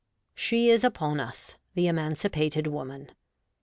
SHE 0.33 0.71
is 0.71 0.83
upon 0.83 1.19
us, 1.19 1.57
the 1.75 1.85
Emancipated 1.85 2.65
Woman. 2.65 3.11